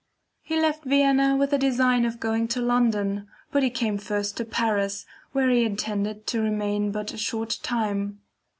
[0.41, 4.45] He left Vienna with the design of going to London, but he came first to
[4.45, 8.19] Paris, where he intended to remain but a short time.